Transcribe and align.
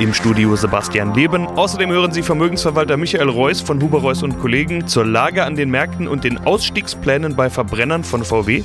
Im 0.00 0.14
Studio 0.14 0.54
Sebastian 0.56 1.14
Leben. 1.14 1.46
Außerdem 1.46 1.90
hören 1.90 2.12
Sie 2.12 2.22
Vermögensverwalter 2.22 2.96
Michael 2.96 3.28
Reuss 3.28 3.60
von 3.60 3.80
Huber 3.82 4.00
Reuss 4.00 4.22
und 4.22 4.38
Kollegen 4.40 4.86
zur 4.86 5.04
Lage 5.04 5.44
an 5.44 5.56
den 5.56 5.70
Märkten 5.70 6.08
und 6.08 6.24
den 6.24 6.38
Ausstiegsplänen 6.38 7.36
bei 7.36 7.50
Verbrennern 7.50 8.04
von 8.04 8.24
VW. 8.24 8.62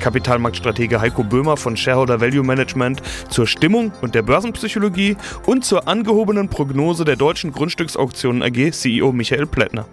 Kapitalmarktstratege 0.00 1.00
Heiko 1.00 1.24
Böhmer 1.24 1.56
von 1.56 1.76
Shareholder 1.76 2.20
Value 2.20 2.44
Management 2.44 3.02
zur 3.28 3.46
Stimmung 3.46 3.92
und 4.02 4.14
der 4.14 4.22
Börsenpsychologie 4.22 5.16
und 5.46 5.64
zur 5.64 5.88
angehobenen 5.88 6.48
Prognose 6.48 7.04
der 7.04 7.16
deutschen 7.16 7.52
Grundstücksauktionen 7.52 8.42
AG 8.42 8.72
CEO 8.72 9.12
Michael 9.12 9.46
Plättner. 9.46 9.86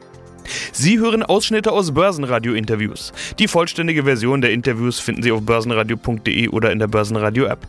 Sie 0.72 1.00
hören 1.00 1.24
Ausschnitte 1.24 1.72
aus 1.72 1.94
Börsenradio-Interviews. 1.94 3.14
Die 3.40 3.48
vollständige 3.48 4.04
Version 4.04 4.42
der 4.42 4.52
Interviews 4.52 5.00
finden 5.00 5.24
Sie 5.24 5.32
auf 5.32 5.42
börsenradio.de 5.42 6.48
oder 6.50 6.72
in 6.72 6.80
der 6.80 6.88
Börsenradio-App. 6.88 7.68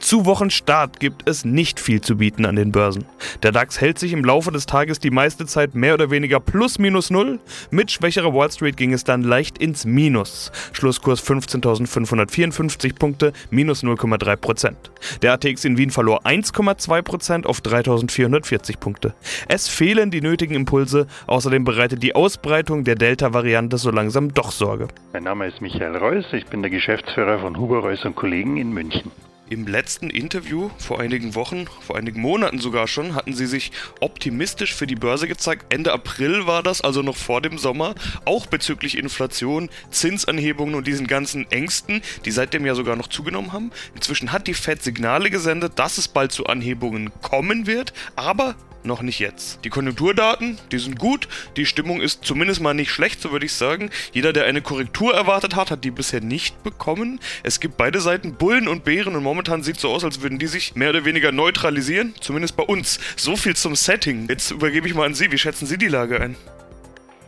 Zu 0.00 0.26
Wochenstart 0.26 1.00
gibt 1.00 1.28
es 1.28 1.44
nicht 1.44 1.80
viel 1.80 2.00
zu 2.00 2.16
bieten 2.16 2.46
an 2.46 2.56
den 2.56 2.72
Börsen. 2.72 3.04
Der 3.42 3.52
DAX 3.52 3.80
hält 3.80 3.98
sich 3.98 4.12
im 4.12 4.24
Laufe 4.24 4.50
des 4.50 4.66
Tages 4.66 4.98
die 4.98 5.10
meiste 5.10 5.46
Zeit 5.46 5.74
mehr 5.74 5.94
oder 5.94 6.10
weniger 6.10 6.40
plus 6.40 6.78
minus 6.78 7.10
null. 7.10 7.40
Mit 7.70 7.90
schwächerer 7.90 8.34
Wall 8.34 8.50
Street 8.50 8.76
ging 8.76 8.92
es 8.92 9.04
dann 9.04 9.22
leicht 9.22 9.58
ins 9.58 9.84
Minus. 9.84 10.52
Schlusskurs 10.72 11.22
15.554 11.22 12.98
Punkte, 12.98 13.32
minus 13.50 13.82
0,3 13.82 14.36
Prozent. 14.36 14.90
Der 15.22 15.32
ATX 15.32 15.64
in 15.64 15.78
Wien 15.78 15.90
verlor 15.90 16.26
1,2 16.26 17.02
Prozent 17.02 17.46
auf 17.46 17.60
3.440 17.60 18.78
Punkte. 18.78 19.14
Es 19.48 19.68
fehlen 19.68 20.10
die 20.10 20.20
nötigen 20.20 20.54
Impulse, 20.54 21.06
außerdem 21.26 21.64
bereitet 21.64 22.02
die 22.02 22.14
Ausbreitung 22.14 22.84
der 22.84 22.94
Delta-Variante 22.94 23.78
so 23.78 23.90
langsam 23.90 24.32
doch 24.34 24.52
Sorge. 24.52 24.88
Mein 25.12 25.24
Name 25.24 25.46
ist 25.46 25.60
Michael 25.60 25.96
Reuss, 25.96 26.26
ich 26.32 26.46
bin 26.46 26.62
der 26.62 26.70
Geschäftsführer 26.70 27.38
von 27.40 27.58
Huber 27.58 27.78
Reuss 27.78 28.04
und 28.04 28.16
Kollegen 28.16 28.56
in 28.56 28.72
München. 28.72 29.10
Im 29.50 29.66
letzten 29.66 30.08
Interview 30.08 30.70
vor 30.78 31.00
einigen 31.00 31.34
Wochen, 31.34 31.66
vor 31.66 31.96
einigen 31.96 32.22
Monaten 32.22 32.58
sogar 32.58 32.88
schon, 32.88 33.14
hatten 33.14 33.34
sie 33.34 33.44
sich 33.44 33.72
optimistisch 34.00 34.74
für 34.74 34.86
die 34.86 34.94
Börse 34.94 35.28
gezeigt. 35.28 35.66
Ende 35.68 35.92
April 35.92 36.46
war 36.46 36.62
das, 36.62 36.80
also 36.80 37.02
noch 37.02 37.16
vor 37.16 37.42
dem 37.42 37.58
Sommer, 37.58 37.94
auch 38.24 38.46
bezüglich 38.46 38.96
Inflation, 38.96 39.68
Zinsanhebungen 39.90 40.74
und 40.74 40.86
diesen 40.86 41.06
ganzen 41.06 41.50
Ängsten, 41.50 42.00
die 42.24 42.30
seitdem 42.30 42.64
ja 42.64 42.74
sogar 42.74 42.96
noch 42.96 43.08
zugenommen 43.08 43.52
haben. 43.52 43.70
Inzwischen 43.94 44.32
hat 44.32 44.46
die 44.46 44.54
Fed 44.54 44.82
Signale 44.82 45.28
gesendet, 45.28 45.74
dass 45.76 45.98
es 45.98 46.08
bald 46.08 46.32
zu 46.32 46.46
Anhebungen 46.46 47.12
kommen 47.20 47.66
wird, 47.66 47.92
aber 48.16 48.56
noch 48.84 49.02
nicht 49.02 49.18
jetzt. 49.18 49.64
Die 49.64 49.70
Konjunkturdaten, 49.70 50.58
die 50.72 50.78
sind 50.78 50.98
gut, 50.98 51.28
die 51.56 51.66
Stimmung 51.66 52.00
ist 52.00 52.24
zumindest 52.24 52.60
mal 52.60 52.74
nicht 52.74 52.90
schlecht, 52.90 53.20
so 53.20 53.32
würde 53.32 53.46
ich 53.46 53.52
sagen. 53.52 53.90
Jeder, 54.12 54.32
der 54.32 54.44
eine 54.44 54.62
Korrektur 54.62 55.14
erwartet 55.14 55.56
hat, 55.56 55.70
hat 55.70 55.84
die 55.84 55.90
bisher 55.90 56.20
nicht 56.20 56.62
bekommen. 56.62 57.20
Es 57.42 57.60
gibt 57.60 57.76
beide 57.76 58.00
Seiten 58.00 58.34
Bullen 58.34 58.68
und 58.68 58.84
Bären 58.84 59.16
und 59.16 59.22
momentan 59.22 59.62
sieht 59.62 59.76
es 59.76 59.82
so 59.82 59.90
aus, 59.90 60.04
als 60.04 60.20
würden 60.20 60.38
die 60.38 60.46
sich 60.46 60.74
mehr 60.74 60.90
oder 60.90 61.04
weniger 61.04 61.32
neutralisieren, 61.32 62.14
zumindest 62.20 62.56
bei 62.56 62.64
uns. 62.64 62.98
So 63.16 63.36
viel 63.36 63.56
zum 63.56 63.76
Setting. 63.76 64.26
Jetzt 64.28 64.50
übergebe 64.50 64.86
ich 64.86 64.94
mal 64.94 65.06
an 65.06 65.14
Sie. 65.14 65.30
Wie 65.32 65.38
schätzen 65.38 65.66
Sie 65.66 65.78
die 65.78 65.88
Lage 65.88 66.20
ein? 66.20 66.36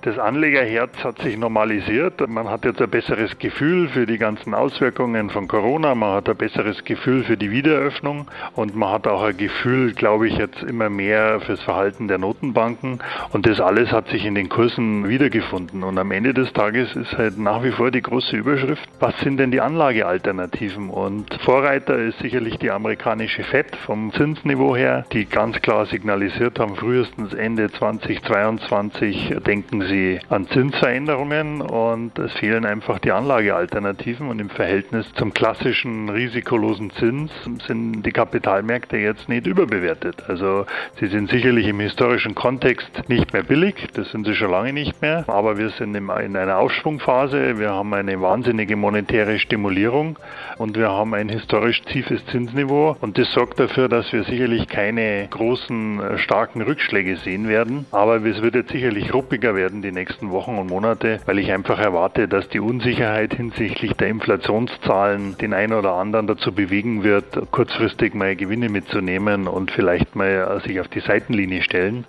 Das 0.07 0.21
Anlegerherz 0.21 1.03
hat 1.03 1.19
sich 1.19 1.37
normalisiert. 1.37 2.29
Man 2.29 2.49
hat 2.49 2.65
jetzt 2.65 2.81
ein 2.81 2.89
besseres 2.89 3.37
Gefühl 3.41 3.89
für 3.89 4.07
die 4.07 4.19
ganzen 4.19 4.55
Auswirkungen 4.55 5.31
von 5.31 5.49
Corona. 5.49 5.97
Man 5.97 6.15
hat 6.15 6.29
ein 6.29 6.37
besseres 6.37 6.85
Gefühl 6.85 7.25
für 7.25 7.37
die 7.37 7.51
Wiedereröffnung 7.51 8.29
und 8.55 8.77
man 8.77 8.93
hat 8.93 9.09
auch 9.09 9.25
ein 9.25 9.37
Gefühl, 9.37 9.95
glaube 9.95 10.29
ich, 10.29 10.39
jetzt 10.39 10.63
immer 10.63 10.91
mehr 10.91 11.41
fürs 11.41 11.61
Verhalten 11.61 12.07
der 12.07 12.19
Notenbanken. 12.19 13.01
Und 13.33 13.47
das 13.47 13.61
alles 13.61 13.91
hat 13.91 14.07
sich 14.07 14.25
in 14.25 14.37
den 14.37 14.49
Kursen 14.49 15.09
wiedergefunden. 15.09 15.83
Und 15.83 15.99
am 15.99 16.13
Ende 16.13 16.33
des 16.33 16.53
Tages 16.53 16.95
ist 16.95 17.19
halt 17.19 17.37
nach 17.37 17.65
wie 17.65 17.73
vor 17.73 17.91
die 17.91 18.03
große 18.03 18.37
Überschrift, 18.37 18.89
was 19.01 19.19
sind 19.23 19.39
denn 19.39 19.51
die 19.51 19.61
Anlagealternativen? 19.61 20.89
Und 20.89 21.35
Vorreiter 21.43 21.99
ist 21.99 22.21
sicherlich 22.21 22.61
die 22.61 22.71
amerikanische 22.71 23.43
FED 23.43 23.75
vom 23.85 24.13
Zinsniveau 24.13 24.77
her, 24.77 25.05
die 25.13 25.25
ganz 25.25 25.61
klar 25.63 25.85
signalisiert 25.87 26.61
haben, 26.61 26.77
frühestens 26.77 27.35
Ende 27.35 27.73
2022 27.73 29.35
denken 29.45 29.83
sie 29.83 29.96
sie 29.97 30.21
an 30.29 30.47
Zinsveränderungen 30.49 31.61
und 31.63 32.19
es 32.19 32.33
fehlen 32.35 32.67
einfach 32.67 32.99
die 32.99 33.13
Anlagealternativen 33.13 34.29
und 34.29 34.39
im 34.41 34.51
Verhältnis 34.51 35.11
zum 35.15 35.33
klassischen 35.33 36.09
risikolosen 36.11 36.91
Zins 36.91 37.31
sind 37.67 38.03
die 38.03 38.13
Kapitalmärkte 38.13 38.99
jetzt 38.99 39.29
nicht 39.29 39.47
überbewertet. 39.47 40.23
Also 40.29 40.67
sie 41.01 41.07
sind 41.07 41.31
sicherlich 41.31 41.67
im 41.67 41.81
historischen 41.81 42.35
Kontext 42.35 43.09
nicht 43.09 43.33
mehr 43.33 43.43
billig, 43.43 43.75
das 43.95 44.11
sind 44.11 44.27
sie 44.27 44.35
schon 44.35 44.51
lange 44.51 44.73
nicht 44.73 45.01
mehr, 45.01 45.25
aber 45.29 45.57
wir 45.57 45.71
sind 45.71 45.95
in 45.95 46.11
einer 46.11 46.59
Aufschwungphase, 46.59 47.59
wir 47.59 47.71
haben 47.71 47.95
eine 47.95 48.21
wahnsinnige 48.21 48.77
monetäre 48.77 49.39
Stimulierung 49.39 50.19
und 50.59 50.77
wir 50.77 50.91
haben 50.91 51.15
ein 51.15 51.29
historisch 51.29 51.83
tiefes 51.83 52.25
Zinsniveau 52.27 52.97
und 53.01 53.17
das 53.19 53.33
sorgt 53.33 53.59
dafür, 53.59 53.89
dass 53.89 54.13
wir 54.13 54.25
sicherlich 54.25 54.69
keine 54.69 55.27
großen 55.31 56.19
starken 56.19 56.63
Rückschläge 56.63 57.17
sehen 57.17 57.49
werden, 57.49 57.87
aber 57.93 58.23
es 58.25 58.43
wird 58.43 58.55
jetzt 58.55 58.73
sicherlich 58.73 59.15
ruppiger 59.15 59.55
werden 59.55 59.86
die 59.87 59.93
nächsten 59.93 60.31
Wochen 60.31 60.59
und 60.59 60.69
Monate, 60.69 61.21
weil 61.27 61.39
ich 61.39 61.53
einfach 61.53 61.79
erwarte, 61.79 62.29
dass 62.29 62.49
die 62.49 62.61
Unsicherheit 62.61 63.35
hinsichtlich 63.35 63.93
der 63.95 64.09
Inflationszahlen 64.09 65.39
den 65.39 65.55
einen 65.55 65.73
oder 65.73 65.93
anderen 65.93 66.27
dazu 66.27 66.53
bewegen 66.53 67.05
wird, 67.05 67.51
kurzfristig 67.53 68.15
mal 68.15 68.35
Gewinne 68.37 68.69
mitzunehmen 68.69 69.47
und 69.47 69.71
vielleicht 69.71 70.17
mal 70.17 70.61
sich 70.65 70.81
auf 70.81 70.89
die 70.89 71.01
Seitenlinie 71.01 71.63
stellen. 71.63 72.05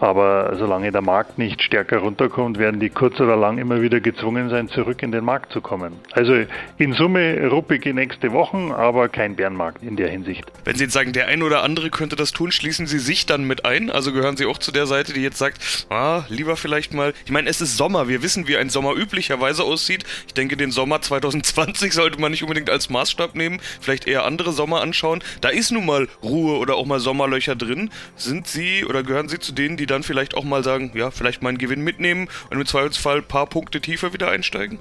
Aber 0.00 0.56
solange 0.58 0.90
der 0.90 1.00
Markt 1.00 1.38
nicht 1.38 1.62
stärker 1.62 1.98
runterkommt, 1.98 2.58
werden 2.58 2.80
die 2.80 2.90
kurz 2.90 3.20
oder 3.20 3.36
lang 3.36 3.58
immer 3.58 3.82
wieder 3.82 4.00
gezwungen 4.00 4.48
sein, 4.48 4.68
zurück 4.68 5.00
in 5.00 5.12
den 5.12 5.24
Markt 5.24 5.52
zu 5.52 5.60
kommen. 5.60 5.92
Also 6.10 6.34
in 6.76 6.92
Summe 6.92 7.48
ruppige 7.48 7.94
nächste 7.94 8.32
Wochen, 8.32 8.72
aber 8.72 9.08
kein 9.08 9.36
Bärenmarkt 9.36 9.84
in 9.84 9.94
der 9.94 10.08
Hinsicht. 10.08 10.44
Wenn 10.64 10.74
Sie 10.74 10.84
jetzt 10.84 10.92
sagen, 10.92 11.12
der 11.12 11.28
ein 11.28 11.44
oder 11.44 11.62
andere 11.62 11.90
könnte 11.90 12.16
das 12.16 12.32
tun, 12.32 12.50
schließen 12.50 12.88
Sie 12.88 12.98
sich 12.98 13.26
dann 13.26 13.44
mit 13.46 13.64
ein? 13.64 13.90
Also 13.90 14.12
gehören 14.12 14.36
Sie 14.36 14.46
auch 14.46 14.58
zu 14.58 14.72
der 14.72 14.86
Seite, 14.86 15.12
die 15.12 15.22
jetzt 15.22 15.38
sagt, 15.38 15.86
ah, 15.88 16.24
lieber 16.28 16.56
vielleicht 16.56 16.94
mal. 16.94 17.01
Ich 17.24 17.30
meine, 17.30 17.48
es 17.48 17.60
ist 17.60 17.76
Sommer. 17.76 18.08
Wir 18.08 18.22
wissen, 18.22 18.46
wie 18.48 18.56
ein 18.56 18.70
Sommer 18.70 18.94
üblicherweise 18.94 19.64
aussieht. 19.64 20.04
Ich 20.26 20.34
denke, 20.34 20.56
den 20.56 20.70
Sommer 20.70 21.00
2020 21.00 21.92
sollte 21.92 22.20
man 22.20 22.32
nicht 22.32 22.42
unbedingt 22.42 22.70
als 22.70 22.90
Maßstab 22.90 23.34
nehmen. 23.34 23.60
Vielleicht 23.80 24.06
eher 24.06 24.24
andere 24.24 24.52
Sommer 24.52 24.80
anschauen. 24.80 25.22
Da 25.40 25.48
ist 25.48 25.70
nun 25.70 25.86
mal 25.86 26.08
Ruhe 26.22 26.58
oder 26.58 26.76
auch 26.76 26.86
mal 26.86 27.00
Sommerlöcher 27.00 27.56
drin. 27.56 27.90
Sind 28.16 28.46
Sie 28.46 28.84
oder 28.84 29.02
gehören 29.02 29.28
Sie 29.28 29.38
zu 29.38 29.52
denen, 29.52 29.76
die 29.76 29.86
dann 29.86 30.02
vielleicht 30.02 30.34
auch 30.34 30.44
mal 30.44 30.62
sagen, 30.62 30.92
ja, 30.94 31.10
vielleicht 31.10 31.42
meinen 31.42 31.58
Gewinn 31.58 31.82
mitnehmen 31.82 32.28
und 32.50 32.58
im 32.58 32.66
Zweifelsfall 32.66 33.18
ein 33.18 33.28
paar 33.28 33.46
Punkte 33.46 33.80
tiefer 33.80 34.12
wieder 34.12 34.30
einsteigen? 34.30 34.78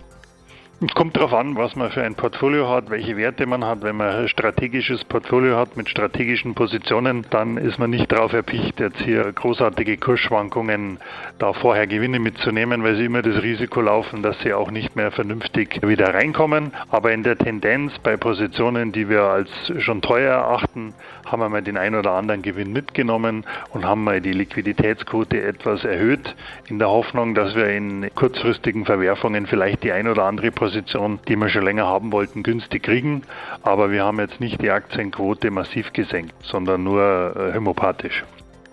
Es 0.84 0.96
kommt 0.96 1.16
darauf 1.16 1.32
an, 1.36 1.56
was 1.58 1.76
man 1.76 1.92
für 1.92 2.02
ein 2.02 2.16
Portfolio 2.16 2.68
hat, 2.68 2.90
welche 2.90 3.16
Werte 3.16 3.46
man 3.46 3.64
hat. 3.64 3.84
Wenn 3.84 3.98
man 3.98 4.16
ein 4.16 4.28
strategisches 4.28 5.06
Portfolio 5.06 5.56
hat 5.56 5.78
mit 5.78 5.88
strategischen 5.88 6.56
Positionen, 6.56 7.24
dann 7.30 7.58
ist 7.58 7.78
man 7.78 7.92
nicht 7.92 8.12
darauf 8.12 8.34
erpicht, 8.34 8.80
jetzt 8.80 9.00
hier 9.00 9.32
großartige 9.32 9.98
Kursschwankungen 9.98 10.98
da 11.38 11.54
vorher 11.54 11.86
Gewinne 11.86 12.18
mitzunehmen, 12.18 12.84
weil 12.84 12.96
sie 12.96 13.06
immer 13.06 13.22
das 13.22 13.44
Risiko 13.44 13.80
laufen, 13.80 14.24
dass 14.24 14.40
sie 14.40 14.56
auch 14.56 14.72
nicht 14.72 14.96
mehr 14.96 15.12
vernünftig 15.12 15.82
wieder 15.84 16.16
reinkommen. 16.16 16.72
Aber 16.90 17.12
in 17.12 17.22
der 17.22 17.38
Tendenz 17.38 18.00
bei 18.00 18.18
Positionen, 18.18 18.92
die 18.92 19.08
wir 19.08 19.22
als 19.22 19.52
schon 19.78 20.02
teuer 20.02 20.34
erachten, 20.34 20.96
haben 21.28 21.42
wir 21.44 21.50
mal 21.50 21.62
den 21.62 21.78
einen 21.78 21.96
oder 21.96 22.14
anderen 22.14 22.42
Gewinn 22.42 22.74
mitgenommen 22.74 23.46
und 23.70 23.86
haben 23.86 24.04
mal 24.04 24.20
die 24.20 24.34
Liquiditätsquote 24.34 25.44
etwas 25.44 25.86
erhöht, 25.86 26.36
in 26.70 26.80
der 26.80 26.90
Hoffnung, 26.90 27.36
dass 27.36 27.54
wir 27.54 27.68
in 27.68 28.10
kurzfristigen 28.16 28.86
Verwerfungen 28.86 29.46
vielleicht 29.46 29.84
die 29.84 29.92
ein 29.92 30.08
oder 30.08 30.24
andere 30.24 30.50
Position 30.50 30.71
Position, 30.72 31.20
die 31.28 31.36
wir 31.36 31.50
schon 31.50 31.66
länger 31.66 31.86
haben 31.86 32.14
wollten, 32.14 32.44
günstig 32.44 32.84
kriegen. 32.84 33.24
Aber 33.62 33.92
wir 33.92 34.06
haben 34.06 34.20
jetzt 34.20 34.40
nicht 34.40 34.62
die 34.62 34.72
Aktienquote 34.72 35.52
massiv 35.52 35.92
gesenkt, 35.92 36.34
sondern 36.44 36.84
nur 36.84 37.36
äh, 37.36 37.54
homöopathisch. 37.54 38.24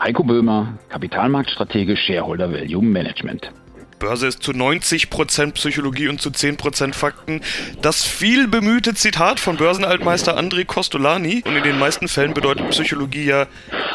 Heiko 0.01 0.23
Böhmer, 0.23 0.79
Kapitalmarktstratege 0.91 1.97
Shareholder 1.97 2.53
Value 2.53 2.85
Management. 2.85 3.51
Börse 3.99 4.27
ist 4.29 4.43
zu 4.43 4.53
90% 4.53 5.53
Psychologie 5.53 6.09
und 6.09 6.21
zu 6.21 6.31
10% 6.31 6.95
Fakten. 6.95 7.41
Das 7.83 8.05
viel 8.05 8.49
bemühte 8.49 8.95
Zitat 8.95 9.41
von 9.41 9.57
Börsenaltmeister 9.57 10.39
André 10.39 10.65
Costolani. 10.65 11.43
Und 11.45 11.57
in 11.57 11.63
den 11.63 11.79
meisten 11.79 12.09
Fällen 12.09 12.35
bedeutet 12.35 12.71
Psychologie 12.71 13.25
ja 13.25 13.47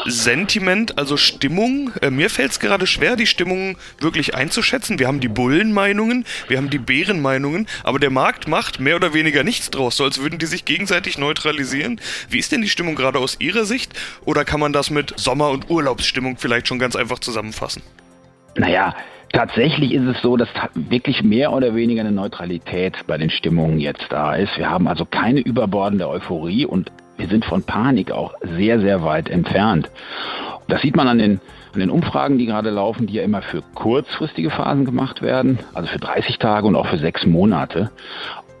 Sentiment, 0.06 0.98
also 0.98 1.16
Stimmung. 1.16 1.92
Äh, 2.02 2.10
mir 2.10 2.30
fällt 2.30 2.52
es 2.52 2.60
gerade 2.60 2.86
schwer, 2.86 3.16
die 3.16 3.26
Stimmung 3.26 3.78
wirklich 3.98 4.34
einzuschätzen. 4.34 4.98
Wir 4.98 5.08
haben 5.08 5.20
die 5.20 5.28
Bullenmeinungen, 5.28 6.26
wir 6.48 6.58
haben 6.58 6.70
die 6.70 6.78
Bärenmeinungen, 6.78 7.66
aber 7.82 7.98
der 7.98 8.10
Markt 8.10 8.48
macht 8.48 8.80
mehr 8.80 8.96
oder 8.96 9.14
weniger 9.14 9.44
nichts 9.44 9.70
draus, 9.70 9.96
so 9.96 10.04
als 10.04 10.18
würden 10.18 10.38
die 10.38 10.46
sich 10.46 10.64
gegenseitig 10.64 11.18
neutralisieren. 11.18 12.00
Wie 12.28 12.38
ist 12.38 12.52
denn 12.52 12.62
die 12.62 12.68
Stimmung 12.68 12.94
gerade 12.94 13.18
aus 13.18 13.36
Ihrer 13.40 13.64
Sicht? 13.64 13.92
Oder 14.24 14.44
kann 14.44 14.60
man 14.60 14.72
das 14.72 14.90
mit 14.90 15.18
Sommer- 15.18 15.50
und 15.50 15.70
Urlaubsstimmung 15.70 16.36
vielleicht 16.38 16.68
schon 16.68 16.78
ganz 16.78 16.96
einfach 16.96 17.18
zusammenfassen? 17.18 17.82
Naja, 18.56 18.94
Tatsächlich 19.34 19.92
ist 19.92 20.06
es 20.06 20.22
so, 20.22 20.36
dass 20.36 20.48
wirklich 20.74 21.24
mehr 21.24 21.52
oder 21.52 21.74
weniger 21.74 22.02
eine 22.02 22.12
Neutralität 22.12 23.04
bei 23.08 23.18
den 23.18 23.30
Stimmungen 23.30 23.80
jetzt 23.80 24.06
da 24.10 24.36
ist. 24.36 24.56
Wir 24.56 24.70
haben 24.70 24.86
also 24.86 25.04
keine 25.04 25.40
überbordende 25.40 26.08
Euphorie 26.08 26.64
und 26.66 26.92
wir 27.16 27.26
sind 27.26 27.44
von 27.44 27.64
Panik 27.64 28.12
auch 28.12 28.34
sehr, 28.56 28.78
sehr 28.78 29.02
weit 29.02 29.28
entfernt. 29.28 29.90
Das 30.68 30.82
sieht 30.82 30.94
man 30.94 31.08
an 31.08 31.18
den, 31.18 31.40
an 31.72 31.80
den 31.80 31.90
Umfragen, 31.90 32.38
die 32.38 32.46
gerade 32.46 32.70
laufen, 32.70 33.08
die 33.08 33.14
ja 33.14 33.24
immer 33.24 33.42
für 33.42 33.60
kurzfristige 33.74 34.50
Phasen 34.50 34.84
gemacht 34.84 35.20
werden, 35.20 35.58
also 35.74 35.88
für 35.88 35.98
30 35.98 36.38
Tage 36.38 36.68
und 36.68 36.76
auch 36.76 36.86
für 36.86 36.98
sechs 36.98 37.26
Monate. 37.26 37.90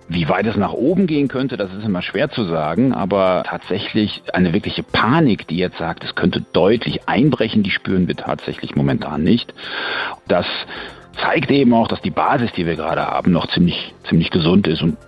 Wie 0.08 0.28
weit 0.28 0.46
es 0.46 0.56
nach 0.56 0.74
oben 0.74 1.06
gehen 1.06 1.28
könnte, 1.28 1.56
das 1.56 1.72
ist 1.72 1.84
immer 1.84 2.02
schwer 2.02 2.30
zu 2.30 2.44
sagen, 2.44 2.92
aber 2.92 3.42
tatsächlich 3.46 4.22
eine 4.32 4.52
wirkliche 4.52 4.82
Panik, 4.82 5.48
die 5.48 5.56
jetzt 5.56 5.78
sagt, 5.78 6.04
es 6.04 6.14
könnte 6.14 6.42
deutlich 6.52 7.08
einbrechen, 7.08 7.62
die 7.62 7.70
spüren 7.70 8.06
wir 8.06 8.14
tatsächlich 8.14 8.76
momentan 8.76 9.22
nicht. 9.22 9.54
Das 10.28 10.46
zeigt 11.16 11.50
eben 11.50 11.72
auch, 11.72 11.88
dass 11.88 12.02
die 12.02 12.10
Basis, 12.10 12.52
die 12.52 12.66
wir 12.66 12.76
gerade 12.76 13.06
haben, 13.06 13.32
noch 13.32 13.46
ziemlich, 13.48 13.94
ziemlich 14.08 14.30
gesund 14.30 14.66
ist 14.66 14.82
und 14.82 14.98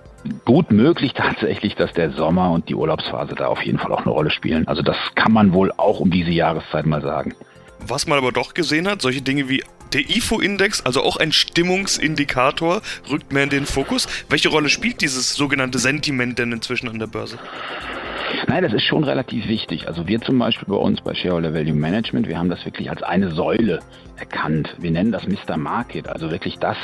gut 0.44 0.72
möglich 0.72 1.12
tatsächlich, 1.14 1.75
dass 1.75 1.93
der 1.93 2.10
Sommer 2.10 2.50
und 2.52 2.69
die 2.69 2.75
Urlaubsphase 2.75 3.34
da 3.34 3.48
auf 3.48 3.62
jeden 3.62 3.78
Fall 3.78 3.93
auch 3.93 4.02
eine 4.02 4.12
Rolle 4.12 4.31
spielen. 4.31 4.66
Also 4.66 4.82
das 4.82 4.96
kann 5.14 5.32
man 5.32 5.52
wohl 5.52 5.72
auch 5.76 6.00
um 6.00 6.10
diese 6.10 6.31
Jahreszeit 6.31 6.87
mal 6.87 7.02
sagen. 7.02 7.34
Was 7.88 8.06
man 8.06 8.19
aber 8.19 8.33
doch 8.33 8.55
gesehen 8.55 8.88
hat, 8.88 9.00
solche 9.00 9.23
Dinge 9.23 9.49
wie 9.49 9.62
der 9.93 10.00
IFO-Index, 10.00 10.85
also 10.85 11.03
auch 11.03 11.17
ein 11.19 11.31
Stimmungsindikator, 11.31 12.83
rückt 13.09 13.33
mehr 13.33 13.44
in 13.44 13.50
den 13.50 13.67
Fokus. 13.67 14.09
Welche 14.29 14.49
Rolle 14.49 14.69
spielt 14.69 15.00
dieses 15.00 15.35
sogenannte 15.35 15.79
Sentiment 15.79 16.38
denn 16.38 16.50
inzwischen 16.50 16.88
an 16.88 16.99
der 16.99 17.06
Börse? 17.06 17.38
Nein, 18.49 18.65
das 18.65 18.73
ist 18.73 18.85
schon 18.85 19.05
relativ 19.05 19.47
wichtig. 19.47 19.87
Also 19.87 20.09
wir 20.09 20.21
zum 20.21 20.38
Beispiel 20.38 20.67
bei 20.69 20.77
uns 20.77 21.00
bei 21.00 21.15
Shareholder 21.15 21.55
Value 21.55 21.75
Management, 21.75 22.27
wir 22.27 22.38
haben 22.38 22.50
das 22.50 22.65
wirklich 22.65 22.91
als 22.91 23.03
eine 23.03 23.31
Säule 23.31 23.79
erkannt. 24.17 24.75
Wir 24.79 24.91
nennen 24.91 25.12
das 25.12 25.27
Mr. 25.27 25.56
Market, 25.56 26.09
also 26.09 26.31
wirklich 26.31 26.59
das, 26.59 26.77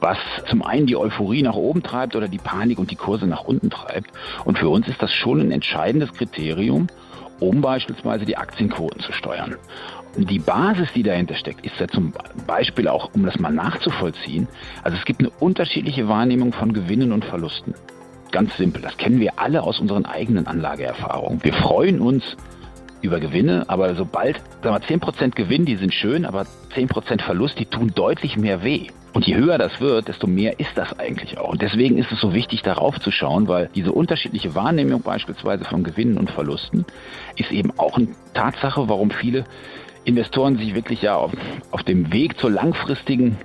was 0.00 0.18
zum 0.48 0.62
einen 0.62 0.86
die 0.86 0.96
Euphorie 0.96 1.42
nach 1.42 1.54
oben 1.54 1.82
treibt 1.82 2.16
oder 2.16 2.28
die 2.28 2.38
Panik 2.38 2.78
und 2.78 2.90
die 2.90 2.96
Kurse 2.96 3.26
nach 3.26 3.44
unten 3.44 3.70
treibt. 3.70 4.10
Und 4.44 4.58
für 4.58 4.68
uns 4.68 4.86
ist 4.88 5.00
das 5.00 5.12
schon 5.12 5.40
ein 5.40 5.50
entscheidendes 5.50 6.12
Kriterium, 6.12 6.88
um 7.40 7.60
beispielsweise 7.60 8.24
die 8.24 8.36
Aktienquoten 8.36 9.00
zu 9.00 9.12
steuern. 9.12 9.56
Die 10.16 10.38
Basis, 10.38 10.88
die 10.94 11.02
dahinter 11.02 11.34
steckt, 11.34 11.66
ist 11.66 11.78
ja 11.80 11.88
zum 11.88 12.12
Beispiel 12.46 12.86
auch, 12.86 13.10
um 13.14 13.24
das 13.24 13.38
mal 13.40 13.52
nachzuvollziehen, 13.52 14.46
also 14.84 14.96
es 14.96 15.04
gibt 15.04 15.20
eine 15.20 15.30
unterschiedliche 15.40 16.06
Wahrnehmung 16.08 16.52
von 16.52 16.72
Gewinnen 16.72 17.10
und 17.10 17.24
Verlusten. 17.24 17.74
Ganz 18.30 18.56
simpel, 18.56 18.80
das 18.82 18.96
kennen 18.96 19.18
wir 19.18 19.38
alle 19.38 19.62
aus 19.62 19.80
unseren 19.80 20.06
eigenen 20.06 20.46
Anlageerfahrungen. 20.46 21.42
Wir 21.42 21.52
freuen 21.52 22.00
uns 22.00 22.36
über 23.02 23.20
Gewinne, 23.20 23.64
aber 23.68 23.94
sobald, 23.96 24.40
sagen 24.62 24.76
wir 24.88 24.98
10% 24.98 25.34
Gewinn, 25.34 25.64
die 25.64 25.76
sind 25.76 25.92
schön, 25.92 26.24
aber 26.24 26.46
10% 26.74 27.20
Verlust, 27.22 27.58
die 27.58 27.66
tun 27.66 27.92
deutlich 27.94 28.36
mehr 28.36 28.62
weh. 28.62 28.86
Und 29.12 29.26
je 29.26 29.36
höher 29.36 29.58
das 29.58 29.80
wird, 29.80 30.08
desto 30.08 30.26
mehr 30.26 30.58
ist 30.58 30.76
das 30.76 30.98
eigentlich 30.98 31.38
auch. 31.38 31.50
Und 31.50 31.62
deswegen 31.62 31.98
ist 31.98 32.10
es 32.10 32.20
so 32.20 32.34
wichtig, 32.34 32.62
darauf 32.62 32.98
zu 32.98 33.12
schauen, 33.12 33.46
weil 33.46 33.68
diese 33.74 33.92
unterschiedliche 33.92 34.54
Wahrnehmung 34.54 35.02
beispielsweise 35.02 35.64
von 35.64 35.84
Gewinnen 35.84 36.18
und 36.18 36.30
Verlusten 36.30 36.84
ist 37.36 37.52
eben 37.52 37.78
auch 37.78 37.96
eine 37.96 38.08
Tatsache, 38.32 38.88
warum 38.88 39.10
viele 39.10 39.44
Investoren 40.04 40.56
sich 40.58 40.74
wirklich 40.74 41.02
ja 41.02 41.16
auf, 41.16 41.32
auf 41.70 41.82
dem 41.82 42.12
Weg 42.12 42.38
zur 42.38 42.50
langfristigen 42.50 43.38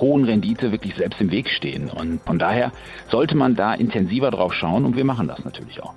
hohen 0.00 0.24
Rendite 0.24 0.72
wirklich 0.72 0.94
selbst 0.96 1.20
im 1.20 1.30
Weg 1.30 1.48
stehen. 1.48 1.88
Und 1.88 2.20
von 2.22 2.38
daher 2.38 2.72
sollte 3.08 3.36
man 3.36 3.54
da 3.54 3.74
intensiver 3.74 4.30
drauf 4.30 4.52
schauen 4.54 4.84
und 4.84 4.96
wir 4.96 5.04
machen 5.04 5.28
das 5.28 5.44
natürlich 5.44 5.82
auch. 5.82 5.94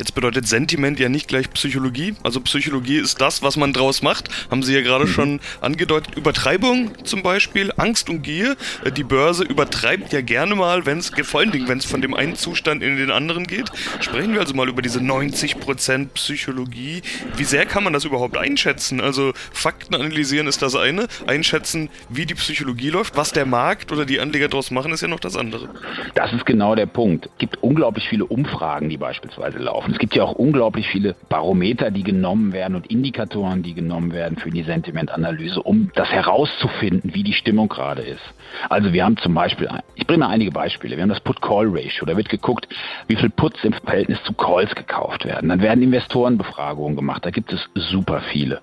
Jetzt 0.00 0.14
bedeutet 0.14 0.48
Sentiment 0.48 0.98
ja 0.98 1.10
nicht 1.10 1.28
gleich 1.28 1.50
Psychologie. 1.50 2.14
Also 2.22 2.40
Psychologie 2.40 2.96
ist 2.96 3.20
das, 3.20 3.42
was 3.42 3.58
man 3.58 3.74
draus 3.74 4.00
macht. 4.00 4.30
Haben 4.50 4.62
Sie 4.62 4.72
ja 4.72 4.80
gerade 4.80 5.04
mhm. 5.04 5.10
schon 5.10 5.40
angedeutet. 5.60 6.16
Übertreibung 6.16 6.92
zum 7.04 7.22
Beispiel, 7.22 7.70
Angst 7.76 8.08
und 8.08 8.22
Gier. 8.22 8.56
Äh, 8.82 8.92
die 8.92 9.04
Börse 9.04 9.44
übertreibt 9.44 10.14
ja 10.14 10.22
gerne 10.22 10.54
mal, 10.54 10.86
wenn 10.86 10.96
es, 10.96 11.10
vor 11.24 11.40
allen 11.40 11.50
Dingen, 11.50 11.68
wenn 11.68 11.76
es 11.76 11.84
von 11.84 12.00
dem 12.00 12.14
einen 12.14 12.34
Zustand 12.34 12.82
in 12.82 12.96
den 12.96 13.10
anderen 13.10 13.46
geht. 13.46 13.70
Sprechen 14.00 14.32
wir 14.32 14.40
also 14.40 14.54
mal 14.54 14.70
über 14.70 14.80
diese 14.80 15.00
90% 15.00 16.06
Psychologie. 16.14 17.02
Wie 17.36 17.44
sehr 17.44 17.66
kann 17.66 17.84
man 17.84 17.92
das 17.92 18.06
überhaupt 18.06 18.38
einschätzen? 18.38 19.02
Also 19.02 19.34
Fakten 19.52 19.94
analysieren 19.94 20.46
ist 20.46 20.62
das 20.62 20.76
eine. 20.76 21.08
Einschätzen, 21.26 21.90
wie 22.08 22.24
die 22.24 22.36
Psychologie 22.36 22.88
läuft. 22.88 23.18
Was 23.18 23.32
der 23.32 23.44
Markt 23.44 23.92
oder 23.92 24.06
die 24.06 24.18
Anleger 24.18 24.48
daraus 24.48 24.70
machen, 24.70 24.92
ist 24.92 25.02
ja 25.02 25.08
noch 25.08 25.20
das 25.20 25.36
andere. 25.36 25.68
Das 26.14 26.32
ist 26.32 26.46
genau 26.46 26.74
der 26.74 26.86
Punkt. 26.86 27.26
Es 27.26 27.36
gibt 27.36 27.62
unglaublich 27.62 28.08
viele 28.08 28.24
Umfragen, 28.24 28.88
die 28.88 28.96
beispielsweise 28.96 29.58
laufen. 29.58 29.89
Es 29.90 29.98
gibt 29.98 30.14
ja 30.14 30.22
auch 30.22 30.32
unglaublich 30.32 30.86
viele 30.88 31.16
Barometer, 31.28 31.90
die 31.90 32.02
genommen 32.02 32.52
werden 32.52 32.76
und 32.76 32.86
Indikatoren, 32.86 33.62
die 33.62 33.74
genommen 33.74 34.12
werden 34.12 34.38
für 34.38 34.50
die 34.50 34.62
Sentimentanalyse, 34.62 35.62
um 35.62 35.90
das 35.94 36.08
herauszufinden, 36.10 37.14
wie 37.14 37.24
die 37.24 37.32
Stimmung 37.32 37.68
gerade 37.68 38.02
ist. 38.02 38.22
Also 38.68 38.92
wir 38.92 39.04
haben 39.04 39.16
zum 39.16 39.34
Beispiel, 39.34 39.68
ich 39.94 40.06
bringe 40.06 40.20
mal 40.20 40.28
einige 40.28 40.52
Beispiele. 40.52 40.96
Wir 40.96 41.02
haben 41.02 41.08
das 41.08 41.20
Put-Call-Ratio. 41.20 42.06
Da 42.06 42.16
wird 42.16 42.28
geguckt, 42.28 42.68
wie 43.08 43.16
viel 43.16 43.30
Puts 43.30 43.64
im 43.64 43.72
Verhältnis 43.72 44.22
zu 44.24 44.32
Calls 44.34 44.74
gekauft 44.74 45.24
werden. 45.24 45.48
Dann 45.48 45.60
werden 45.60 45.82
Investorenbefragungen 45.82 46.96
gemacht. 46.96 47.24
Da 47.24 47.30
gibt 47.30 47.52
es 47.52 47.68
super 47.74 48.20
viele. 48.30 48.60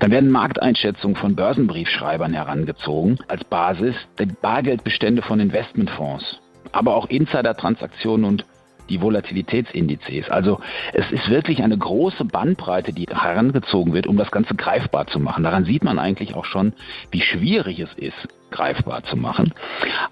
Dann 0.00 0.10
werden 0.10 0.30
Markteinschätzungen 0.30 1.16
von 1.16 1.34
Börsenbriefschreibern 1.34 2.34
herangezogen 2.34 3.18
als 3.28 3.44
Basis 3.44 3.94
der 4.18 4.26
Bargeldbestände 4.26 5.22
von 5.22 5.40
Investmentfonds 5.40 6.40
aber 6.72 6.94
auch 6.94 7.08
Insider-Transaktionen 7.08 8.24
und 8.24 8.44
die 8.88 9.00
Volatilitätsindizes. 9.00 10.30
Also 10.30 10.60
es 10.92 11.10
ist 11.10 11.28
wirklich 11.28 11.62
eine 11.62 11.76
große 11.76 12.24
Bandbreite, 12.24 12.92
die 12.92 13.06
herangezogen 13.06 13.92
wird, 13.92 14.06
um 14.06 14.16
das 14.16 14.30
Ganze 14.30 14.54
greifbar 14.54 15.06
zu 15.06 15.20
machen. 15.20 15.44
Daran 15.44 15.64
sieht 15.64 15.84
man 15.84 15.98
eigentlich 15.98 16.34
auch 16.34 16.44
schon, 16.44 16.72
wie 17.10 17.20
schwierig 17.20 17.80
es 17.80 17.92
ist, 17.94 18.28
greifbar 18.50 19.04
zu 19.04 19.16
machen. 19.16 19.52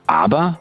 Aber 0.06 0.60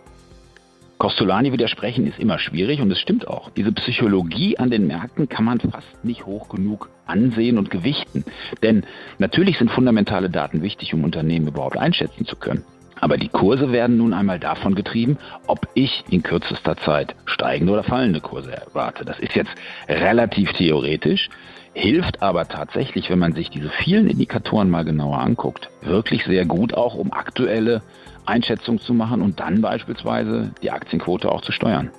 Costolani 0.97 1.51
widersprechen 1.51 2.07
ist 2.07 2.19
immer 2.19 2.39
schwierig 2.39 2.79
und 2.79 2.89
es 2.89 2.99
stimmt 2.99 3.27
auch. 3.27 3.49
Diese 3.49 3.73
Psychologie 3.73 4.57
an 4.57 4.69
den 4.69 4.87
Märkten 4.87 5.27
kann 5.27 5.43
man 5.43 5.59
fast 5.59 6.03
nicht 6.05 6.25
hoch 6.25 6.47
genug 6.47 6.89
ansehen 7.05 7.57
und 7.57 7.69
gewichten. 7.69 8.23
Denn 8.63 8.85
natürlich 9.17 9.57
sind 9.57 9.71
fundamentale 9.71 10.29
Daten 10.29 10.61
wichtig, 10.61 10.93
um 10.93 11.03
Unternehmen 11.03 11.47
überhaupt 11.47 11.77
einschätzen 11.77 12.25
zu 12.25 12.37
können. 12.37 12.63
Aber 13.01 13.17
die 13.17 13.29
Kurse 13.29 13.71
werden 13.71 13.97
nun 13.97 14.13
einmal 14.13 14.39
davon 14.39 14.75
getrieben, 14.75 15.17
ob 15.47 15.67
ich 15.73 16.03
in 16.09 16.23
kürzester 16.23 16.77
Zeit 16.77 17.15
steigende 17.25 17.73
oder 17.73 17.83
fallende 17.83 18.21
Kurse 18.21 18.51
erwarte. 18.53 19.05
Das 19.05 19.19
ist 19.19 19.35
jetzt 19.35 19.51
relativ 19.87 20.53
theoretisch, 20.53 21.29
hilft 21.73 22.21
aber 22.21 22.47
tatsächlich, 22.47 23.09
wenn 23.09 23.19
man 23.19 23.33
sich 23.33 23.49
diese 23.49 23.69
vielen 23.69 24.07
Indikatoren 24.07 24.69
mal 24.69 24.85
genauer 24.85 25.19
anguckt, 25.19 25.69
wirklich 25.81 26.25
sehr 26.25 26.45
gut 26.45 26.73
auch, 26.73 26.95
um 26.95 27.11
aktuelle 27.11 27.81
Einschätzungen 28.25 28.79
zu 28.79 28.93
machen 28.93 29.21
und 29.21 29.39
dann 29.39 29.61
beispielsweise 29.61 30.51
die 30.63 30.71
Aktienquote 30.71 31.31
auch 31.31 31.41
zu 31.41 31.51
steuern. 31.51 31.91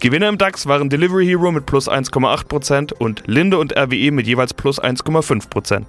Gewinner 0.00 0.28
im 0.28 0.38
DAX 0.38 0.66
waren 0.66 0.88
Delivery 0.88 1.26
Hero 1.26 1.52
mit 1.52 1.66
plus 1.66 1.88
1,8% 1.88 2.92
und 2.92 3.22
Linde 3.26 3.58
und 3.58 3.76
RWE 3.76 4.10
mit 4.10 4.26
jeweils 4.26 4.54
plus 4.54 4.82
1,5%. 4.82 5.84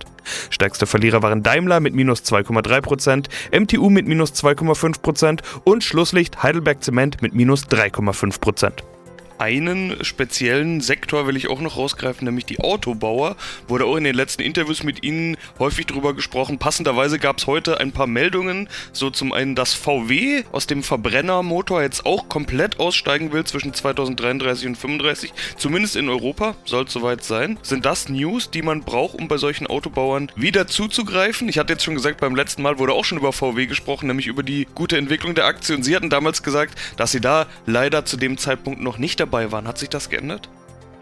Stärkste 0.49 0.85
Verlierer 0.85 1.21
waren 1.21 1.43
Daimler 1.43 1.79
mit 1.79 1.93
minus 1.93 2.23
2,3%, 2.23 3.27
MTU 3.57 3.89
mit 3.89 4.07
minus 4.07 4.33
2,5% 4.33 5.41
und 5.63 5.83
Schlusslicht 5.83 6.43
Heidelberg 6.43 6.83
Zement 6.83 7.21
mit 7.21 7.33
minus 7.33 7.65
3,5% 7.67 8.96
einen 9.39 10.03
speziellen 10.03 10.81
Sektor 10.81 11.27
will 11.27 11.37
ich 11.37 11.47
auch 11.47 11.61
noch 11.61 11.77
rausgreifen, 11.77 12.25
nämlich 12.25 12.45
die 12.45 12.59
Autobauer. 12.59 13.35
Wurde 13.67 13.85
auch 13.85 13.95
in 13.95 14.03
den 14.03 14.15
letzten 14.15 14.41
Interviews 14.41 14.83
mit 14.83 15.03
Ihnen 15.03 15.37
häufig 15.59 15.85
drüber 15.85 16.15
gesprochen. 16.15 16.57
Passenderweise 16.57 17.19
gab 17.19 17.37
es 17.37 17.47
heute 17.47 17.79
ein 17.79 17.91
paar 17.91 18.07
Meldungen. 18.07 18.67
So 18.93 19.09
zum 19.09 19.33
einen, 19.33 19.53
dass 19.53 19.75
VW 19.75 20.43
aus 20.51 20.65
dem 20.65 20.81
Verbrennermotor 20.81 21.83
jetzt 21.83 22.05
auch 22.05 22.29
komplett 22.29 22.79
aussteigen 22.79 23.31
will 23.31 23.43
zwischen 23.43 23.73
2033 23.73 24.67
und 24.67 24.75
35. 24.75 25.33
Zumindest 25.55 25.95
in 25.95 26.09
Europa 26.09 26.55
soll 26.65 26.85
es 26.85 26.93
soweit 26.93 27.23
sein. 27.23 27.59
Sind 27.61 27.85
das 27.85 28.09
News, 28.09 28.49
die 28.49 28.63
man 28.63 28.81
braucht, 28.81 29.15
um 29.15 29.27
bei 29.27 29.37
solchen 29.37 29.67
Autobauern 29.67 30.31
wieder 30.35 30.65
zuzugreifen? 30.65 31.47
Ich 31.47 31.59
hatte 31.59 31.73
jetzt 31.73 31.83
schon 31.83 31.95
gesagt, 31.95 32.21
beim 32.21 32.35
letzten 32.35 32.63
Mal 32.63 32.79
wurde 32.79 32.93
auch 32.93 33.05
schon 33.05 33.19
über 33.19 33.33
VW 33.33 33.67
gesprochen, 33.67 34.07
nämlich 34.07 34.25
über 34.25 34.41
die 34.41 34.67
gute 34.73 34.97
Entwicklung 34.97 35.35
der 35.35 35.45
Aktie. 35.45 35.75
Und 35.75 35.83
Sie 35.83 35.95
hatten 35.95 36.09
damals 36.09 36.41
gesagt, 36.41 36.73
dass 36.97 37.11
Sie 37.11 37.21
da 37.21 37.45
leider 37.67 38.03
zu 38.03 38.17
dem 38.17 38.39
Zeitpunkt 38.39 38.81
noch 38.81 38.97
nicht 38.97 39.19
dabei 39.19 39.26
dabei 39.27 39.51
waren. 39.51 39.67
Hat 39.67 39.77
sich 39.77 39.89
das 39.89 40.09
geändert? 40.09 40.49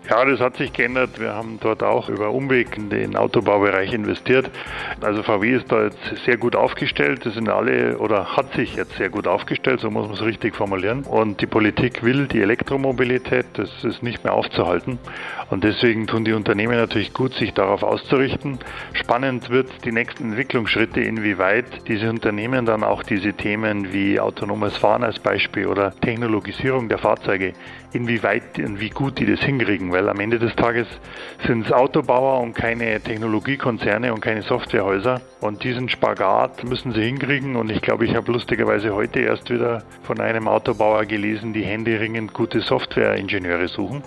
Ja, 0.10 0.24
das 0.24 0.40
hat 0.40 0.58
sich 0.58 0.72
geändert. 0.72 1.20
Wir 1.20 1.34
haben 1.34 1.58
dort 1.60 1.82
auch 1.82 2.10
über 2.10 2.30
Umweg 2.30 2.78
in 2.78 2.92
den 2.92 3.16
Autobaubereich 3.16 3.92
investiert. 3.92 4.52
Also 5.02 5.24
VW 5.24 5.56
ist 5.56 5.72
da 5.72 5.86
jetzt 5.86 5.98
sehr 6.26 6.38
gut 6.38 6.56
aufgestellt. 6.56 7.26
Das 7.26 7.34
sind 7.34 7.50
alle 7.50 7.98
oder 7.98 8.38
hat 8.38 8.54
sich 8.54 8.76
jetzt 8.76 8.98
sehr 8.98 9.10
gut 9.10 9.26
aufgestellt, 9.26 9.80
so 9.80 9.90
muss 9.90 10.06
man 10.06 10.16
es 10.16 10.24
richtig 10.24 10.56
formulieren. 10.56 11.04
Und 11.04 11.42
die 11.42 11.48
Politik 11.48 12.04
will 12.04 12.28
die 12.28 12.42
Elektromobilität, 12.42 13.48
das 13.54 13.84
ist 13.84 14.04
nicht 14.04 14.24
mehr 14.24 14.34
aufzuhalten. 14.34 15.00
Und 15.50 15.64
deswegen 15.64 16.06
tun 16.06 16.24
die 16.24 16.34
Unternehmen 16.34 16.78
natürlich 16.78 17.12
gut, 17.12 17.34
sich 17.34 17.54
darauf 17.54 17.82
auszurichten. 17.82 18.60
Spannend 18.94 19.50
wird 19.50 19.70
die 19.86 19.92
nächsten 19.92 20.30
Entwicklungsschritte, 20.30 21.02
inwieweit 21.02 21.88
diese 21.88 22.12
Unternehmen 22.12 22.68
dann 22.68 22.84
auch 22.84 23.02
diese 23.02 23.34
Themen 23.34 23.92
wie 23.92 24.20
autonomes 24.20 24.78
Fahren 24.78 25.04
als 25.04 25.18
Beispiel 25.18 25.66
oder 25.66 25.96
Technologisierung 26.00 26.90
der 26.90 27.00
Fahrzeuge 27.00 27.54
inwieweit 27.96 28.60
und 28.60 28.80
wie 28.80 28.90
gut 28.90 29.20
die 29.20 29.26
das 29.26 29.40
hinkriegen, 29.40 29.92
weil 29.92 30.10
am 30.10 30.20
Ende 30.20 30.38
des 30.38 30.56
Tages 30.56 30.88
sind 31.48 31.66
es 31.66 31.72
Autobauer 31.72 32.42
und 32.42 32.54
keine 32.54 33.00
Technologiekonzerne 33.00 34.14
und 34.14 34.22
keine 34.22 34.42
Softwarehäuser. 34.42 35.22
Und 35.42 35.64
diesen 35.64 35.90
Spagat 35.90 36.64
müssen 36.64 36.92
sie 36.92 37.02
hinkriegen. 37.02 37.56
Und 37.56 37.72
ich 37.72 37.82
glaube, 37.82 38.06
ich 38.06 38.16
habe 38.16 38.32
lustigerweise 38.32 38.94
heute 38.94 39.20
erst 39.22 39.50
wieder 39.50 39.84
von 40.04 40.20
einem 40.20 40.48
Autobauer 40.48 41.06
gelesen, 41.06 41.54
die 41.54 41.64
händeringend 41.64 42.34
gute 42.34 42.62
Softwareingenieure 42.62 43.68
suchen. 43.68 44.04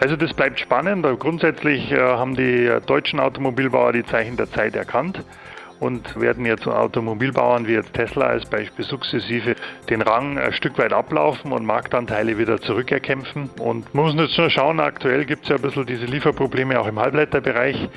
Also 0.00 0.16
das 0.16 0.32
bleibt 0.34 0.58
spannend. 0.58 1.06
Grundsätzlich 1.18 1.92
äh, 1.92 1.98
haben 1.98 2.34
die 2.34 2.70
deutschen 2.86 3.20
Automobilbauer 3.20 3.92
die 3.92 4.04
Zeichen 4.04 4.36
der 4.36 4.50
Zeit 4.50 4.74
erkannt 4.74 5.22
und 5.80 6.18
werden 6.20 6.46
jetzt 6.46 6.66
Automobilbauern 6.66 7.66
wie 7.66 7.72
jetzt 7.72 7.92
Tesla 7.94 8.26
als 8.26 8.46
Beispiel 8.46 8.84
sukzessive 8.84 9.54
den 9.88 10.02
Rang 10.02 10.38
ein 10.38 10.52
Stück 10.52 10.78
weit 10.78 10.92
ablaufen 10.92 11.52
und 11.52 11.64
Marktanteile 11.64 12.38
wieder 12.38 12.60
zurückerkämpfen. 12.60 13.50
Und 13.60 13.94
man 13.94 14.06
muss 14.06 14.14
jetzt 14.14 14.38
nur 14.38 14.50
schauen, 14.50 14.80
aktuell 14.80 15.24
gibt 15.24 15.44
es 15.44 15.50
ja 15.50 15.56
ein 15.56 15.62
bisschen 15.62 15.86
diese 15.86 16.06
Lieferprobleme 16.06 16.78
auch 16.80 16.86
im 16.86 16.98
Halbleiterbereich. 16.98 17.88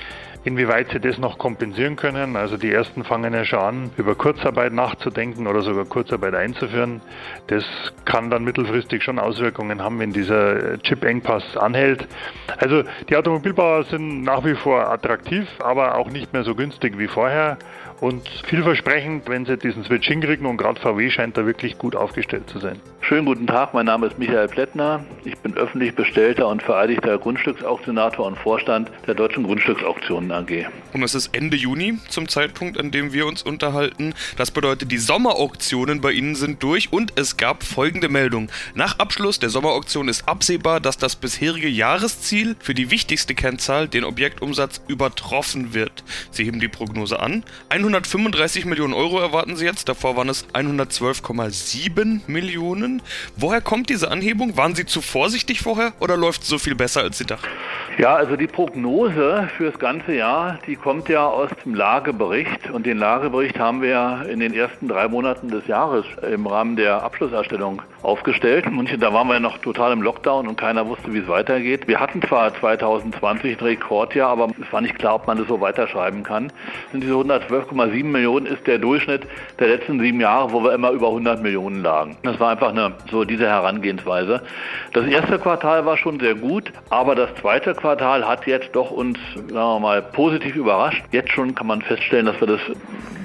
Inwieweit 0.46 0.89
sie 0.91 1.00
das 1.00 1.17
noch 1.17 1.38
kompensieren 1.38 1.98
können. 1.98 2.38
Also 2.38 2.55
die 2.55 2.72
ersten 2.72 3.03
fangen 3.03 3.34
ja 3.34 3.43
schon 3.43 3.60
an, 3.60 3.91
über 3.98 4.15
Kurzarbeit 4.15 4.72
nachzudenken 4.72 5.48
oder 5.48 5.62
sogar 5.62 5.86
Kurzarbeit 5.86 6.34
einzuführen. 6.34 7.01
Das 7.48 7.65
kann 8.05 8.29
dann 8.29 8.46
mittelfristig 8.46 9.03
schon 9.03 9.19
Auswirkungen 9.19 9.84
haben, 9.84 10.00
wenn 10.00 10.13
dieser 10.13 10.77
Chip-Engpass 10.79 11.58
anhält. 11.58 12.08
Also 12.58 12.84
die 13.10 13.17
Automobilbauer 13.17 13.84
sind 13.84 14.24
nach 14.24 14.46
wie 14.46 14.55
vor 14.55 14.89
attraktiv, 14.89 15.46
aber 15.60 15.96
auch 15.96 16.10
nicht 16.10 16.31
mehr 16.31 16.43
so 16.43 16.55
günstig 16.55 16.98
wie 16.98 17.08
vorher 17.08 17.58
und 18.01 18.27
vielversprechend, 18.46 19.27
wenn 19.27 19.46
sie 19.46 19.58
diesen 19.58 19.84
Switch 19.84 20.08
hinkriegen 20.08 20.46
und 20.46 20.58
gerade 20.58 20.79
VW 20.79 21.10
scheint 21.10 21.38
da 21.38 21.46
wirklich 21.46 21.77
gut 21.77 21.96
aufgestellt 21.96 22.50
zu 22.50 22.60
sein. 22.60 22.79
Schönen 23.01 23.25
guten 23.25 23.48
Tag, 23.48 23.74
mein 23.74 23.86
Name 23.86 24.08
ist 24.08 24.20
Michael 24.20 24.48
Plättner. 24.48 25.03
Ich 25.25 25.36
bin 25.39 25.56
öffentlich 25.56 25.96
bestellter 25.96 26.48
und 26.48 26.62
vereidigter 26.62 27.18
Grundstücksauktionator 27.18 28.25
und 28.25 28.38
Vorstand 28.38 28.91
der 29.08 29.15
Deutschen 29.15 29.44
Grundstücksauktionen 29.44 30.32
AG. 30.32 30.68
Und 30.94 31.03
es 31.03 31.15
ist 31.15 31.36
Ende 31.36 31.58
Juni 31.58 31.98
zum 32.10 32.27
Zeitpunkt, 32.27 32.79
an 32.79 32.91
dem 32.91 33.12
wir 33.12 33.25
uns 33.25 33.41
unterhalten. 33.41 34.13
Das 34.38 34.51
bedeutet, 34.51 34.91
die 34.91 34.98
Sommerauktionen 34.98 36.01
bei 36.01 36.12
Ihnen 36.12 36.36
sind 36.36 36.62
durch 36.62 36.94
und 36.94 37.13
es 37.15 37.38
gab 37.38 37.63
folgende 37.63 38.10
Meldung. 38.10 38.50
Nach 38.75 39.00
Abschluss 39.00 39.39
der 39.39 39.50
Sommerauktion 39.50 40.08
ist 40.08 40.27
absehbar, 40.27 40.79
dass 40.79 40.98
das 40.98 41.15
bisherige 41.15 41.68
Jahresziel 41.70 42.56
für 42.60 42.74
die 42.74 42.91
wichtigste 42.91 43.34
Kennzahl, 43.34 43.88
den 43.88 44.03
Objektumsatz, 44.03 44.82
übertroffen 44.88 45.74
wird. 45.74 46.03
Sie 46.32 46.44
heben 46.44 46.60
die 46.60 46.68
Prognose 46.68 47.20
an. 47.20 47.44
135 47.89 48.65
Millionen 48.65 48.93
Euro 48.93 49.19
erwarten 49.19 49.55
Sie 49.55 49.65
jetzt, 49.65 49.89
davor 49.89 50.15
waren 50.15 50.29
es 50.29 50.48
112,7 50.53 52.22
Millionen. 52.27 53.01
Woher 53.36 53.62
kommt 53.62 53.89
diese 53.89 54.12
Anhebung? 54.12 54.55
Waren 54.58 54.75
Sie 54.75 54.86
zu 54.86 55.01
vorsichtig 55.01 55.62
vorher 55.62 55.93
oder 56.00 56.15
läuft 56.15 56.43
es 56.43 56.50
so 56.50 56.60
viel 56.60 56.75
besser, 56.75 57.01
als 57.01 57.17
Sie 57.17 57.25
dachten? 57.25 57.48
Ja, 57.98 58.15
also 58.15 58.36
die 58.36 58.48
Prognose 58.48 59.50
für 59.58 59.72
das 59.72 59.79
ganze 59.79 60.13
Jahr, 60.13 60.60
die 60.67 60.75
kommt 60.75 61.10
ja 61.10 61.25
aus 61.25 61.50
dem 61.65 61.74
Lagebericht 61.74 62.69
und 62.69 62.86
den 62.86 62.98
Lagebericht 62.98 63.58
haben 63.58 63.81
wir 63.81 63.89
ja 63.89 64.22
in 64.22 64.39
den 64.39 64.53
ersten 64.53 64.88
drei 64.88 65.08
Monaten 65.08 65.50
des 65.50 65.65
Jahres 65.67 66.05
im 66.22 66.46
Rahmen 66.46 66.75
der 66.75 67.01
Abschlusserstellung 67.01 67.81
aufgestellt. 68.01 68.67
Und 68.67 68.89
da 69.01 69.13
waren 69.13 69.27
wir 69.27 69.34
ja 69.34 69.39
noch 69.39 69.58
total 69.58 69.91
im 69.91 70.01
Lockdown 70.01 70.48
und 70.48 70.58
keiner 70.58 70.88
wusste, 70.88 71.13
wie 71.13 71.19
es 71.19 71.27
weitergeht. 71.27 71.88
Wir 71.88 72.00
hatten 72.00 72.22
zwar 72.22 72.53
2020 72.55 73.60
ein 73.60 73.65
Rekordjahr, 73.65 74.29
aber 74.29 74.48
es 74.62 74.72
war 74.72 74.81
nicht 74.81 74.98
klar, 74.98 75.15
ob 75.15 75.27
man 75.27 75.38
das 75.38 75.48
so 75.48 75.60
weiterschreiben 75.60 76.24
kann. 76.24 76.51
Und 76.93 77.01
diese 77.01 77.15
112,7 77.79 78.03
Millionen 78.05 78.45
ist 78.45 78.65
der 78.67 78.77
Durchschnitt 78.77 79.24
der 79.59 79.67
letzten 79.67 80.00
sieben 80.00 80.19
Jahre, 80.19 80.51
wo 80.51 80.63
wir 80.63 80.74
immer 80.74 80.91
über 80.91 81.07
100 81.07 81.41
Millionen 81.41 81.81
lagen. 81.81 82.17
Das 82.24 82.39
war 82.39 82.51
einfach 82.51 82.69
eine, 82.69 82.93
so 83.09 83.24
diese 83.24 83.48
Herangehensweise. 83.48 84.41
Das 84.93 85.05
erste 85.05 85.39
Quartal 85.39 85.86
war 85.86 85.98
schon 85.98 86.19
sehr 86.19 86.36
gut, 86.36 86.71
aber 86.89 87.15
das 87.15 87.29
zweite 87.36 87.74
Quartal 87.74 88.27
hat 88.27 88.45
jetzt 88.48 88.75
doch 88.75 88.91
uns, 88.91 89.17
sagen 89.36 89.53
wir 89.53 89.79
mal, 89.79 90.01
positiv 90.01 90.55
überrascht. 90.55 91.03
Jetzt 91.12 91.31
schon 91.31 91.55
kann 91.55 91.67
man 91.67 91.81
feststellen, 91.81 92.25
dass 92.25 92.39
wir 92.39 92.48
das 92.48 92.62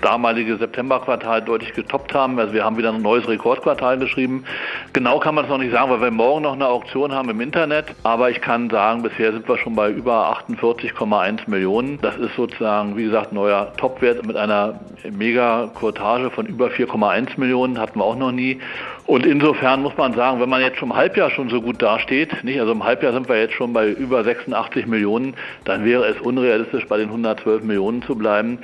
damalige 0.04 0.56
Septemberquartal 0.58 1.42
deutlich 1.42 1.73
getoppt 1.73 2.14
haben. 2.14 2.38
Also 2.38 2.52
wir 2.52 2.64
haben 2.64 2.76
wieder 2.76 2.92
ein 2.92 3.00
neues 3.00 3.26
Rekordquartal 3.26 3.99
geschrieben. 3.99 4.44
Genau 4.92 5.18
kann 5.18 5.34
man 5.34 5.44
es 5.44 5.50
noch 5.50 5.58
nicht 5.58 5.73
sagen, 5.73 5.90
weil 5.90 6.02
wir 6.02 6.11
morgen 6.11 6.42
noch 6.42 6.52
eine 6.52 6.66
Auktion 6.66 7.12
haben 7.12 7.30
im 7.30 7.40
Internet. 7.40 7.87
Aber 8.02 8.30
ich 8.30 8.40
kann 8.40 8.68
sagen, 8.68 9.02
bisher 9.02 9.32
sind 9.32 9.49
wir 9.49 9.56
schon 9.56 9.75
bei 9.75 9.90
über 9.90 10.37
48,1 10.49 11.49
Millionen. 11.49 11.99
Das 12.02 12.16
ist 12.16 12.37
sozusagen, 12.37 12.96
wie 12.96 13.04
gesagt, 13.04 13.32
neuer 13.32 13.73
Topwert 13.76 14.26
mit 14.26 14.37
einer 14.44 14.80
Mega-Kurtage 15.10 16.30
von 16.30 16.46
über 16.46 16.68
4,1 16.68 17.38
Millionen. 17.38 17.78
Hatten 17.78 17.98
wir 17.98 18.04
auch 18.04 18.16
noch 18.16 18.32
nie. 18.32 18.58
Und 19.06 19.26
insofern 19.26 19.82
muss 19.82 19.96
man 19.96 20.14
sagen, 20.14 20.40
wenn 20.40 20.48
man 20.48 20.62
jetzt 20.62 20.78
schon 20.78 20.90
im 20.90 20.96
Halbjahr 20.96 21.30
schon 21.30 21.50
so 21.50 21.60
gut 21.60 21.82
dasteht, 21.82 22.42
nicht, 22.44 22.60
also 22.60 22.72
im 22.72 22.84
Halbjahr 22.84 23.12
sind 23.12 23.28
wir 23.28 23.38
jetzt 23.38 23.54
schon 23.54 23.72
bei 23.72 23.90
über 23.90 24.24
86 24.24 24.86
Millionen, 24.86 25.34
dann 25.64 25.84
wäre 25.84 26.06
es 26.06 26.20
unrealistisch, 26.20 26.86
bei 26.86 26.96
den 26.96 27.08
112 27.08 27.64
Millionen 27.64 28.02
zu 28.02 28.14
bleiben. 28.14 28.60